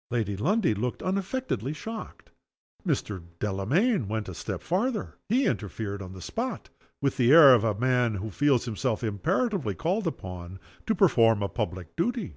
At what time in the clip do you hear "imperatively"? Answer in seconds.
9.04-9.74